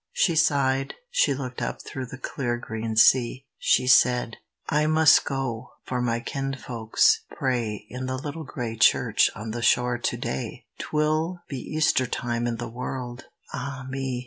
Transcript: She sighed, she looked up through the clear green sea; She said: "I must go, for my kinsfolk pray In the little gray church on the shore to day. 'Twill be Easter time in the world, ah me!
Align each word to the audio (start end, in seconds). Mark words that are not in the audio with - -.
She 0.13 0.35
sighed, 0.35 0.95
she 1.11 1.35
looked 1.35 1.61
up 1.61 1.79
through 1.79 2.07
the 2.07 2.17
clear 2.17 2.57
green 2.57 2.95
sea; 2.95 3.45
She 3.59 3.85
said: 3.85 4.37
"I 4.67 4.87
must 4.87 5.25
go, 5.25 5.73
for 5.83 6.01
my 6.01 6.19
kinsfolk 6.21 6.97
pray 7.29 7.85
In 7.87 8.07
the 8.07 8.17
little 8.17 8.43
gray 8.43 8.75
church 8.77 9.29
on 9.35 9.51
the 9.51 9.61
shore 9.61 9.99
to 9.99 10.17
day. 10.17 10.65
'Twill 10.79 11.43
be 11.47 11.59
Easter 11.59 12.07
time 12.07 12.47
in 12.47 12.55
the 12.55 12.67
world, 12.67 13.25
ah 13.53 13.85
me! 13.87 14.17